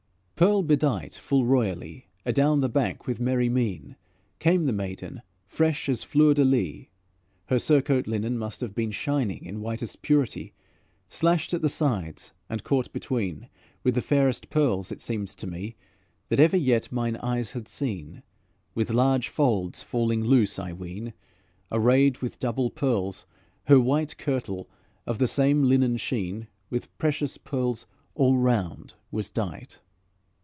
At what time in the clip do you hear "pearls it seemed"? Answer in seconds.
14.49-15.27